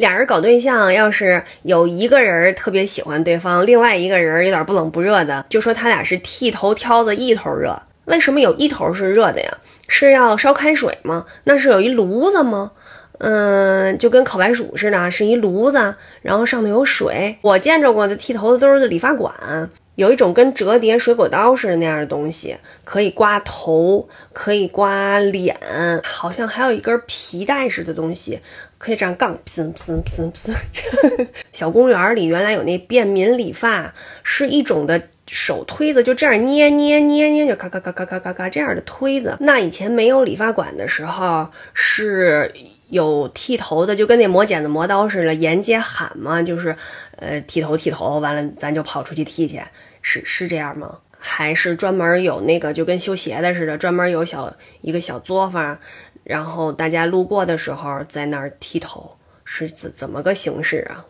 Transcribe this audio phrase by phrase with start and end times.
[0.00, 7.78] 俩人搞对象，要是有一个人特别喜欢对方，另外一个人有点不冷不热的，就说他俩是剃头挑子一头热。
[8.06, 9.58] 为什么有一头是热的呀？
[9.88, 11.26] 是要烧开水吗？
[11.44, 12.72] 那是有一炉子吗？
[13.18, 17.36] 嗯，就跟烤白薯似的，是一炉子，然后上头有水。
[17.42, 19.30] 我见着过的剃头的都是理发馆，
[20.00, 25.54] 有一种跟折叠水果刀似的那样的东西，可以刮头，可以刮脸，
[26.02, 28.40] 好像还有一根皮带似的东西，
[28.78, 31.28] 可以这样杠，噗噗噗噗。
[31.52, 33.92] 小公园里原来有那便民理发，
[34.22, 35.02] 是一种的。
[35.32, 39.36] 手推子就这样捏捏捏捏，就咔咔咔咔咔咔咔这样的推子。
[39.38, 42.52] 那以前没有理发馆的时候，是
[42.88, 46.74] 有剃头的，就跟那磨剪子磨刀似的，沿街喊嘛，就是
[47.16, 49.62] 呃剃头剃头，完了咱就跑出去剃去，
[50.02, 50.98] 是是这样吗？
[51.20, 55.78] 还是专门有那个就跟修鞋的似的，专门有小一个小作坊，
[56.24, 61.04] 然后大家路过的时候在那儿剃头，是怎怎么个形式啊？